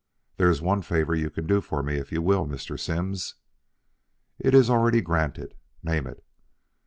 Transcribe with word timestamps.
"There 0.37 0.49
is 0.49 0.63
one 0.63 0.81
favor 0.81 1.13
you 1.13 1.29
can 1.29 1.45
do 1.45 1.61
for 1.61 1.83
me 1.83 1.97
if 1.97 2.11
you 2.11 2.23
will, 2.23 2.47
Mr. 2.47 2.79
Simms." 2.79 3.35
"It 4.39 4.55
is 4.55 4.67
already 4.67 5.01
granted. 5.01 5.53
Name 5.83 6.07
it." 6.07 6.25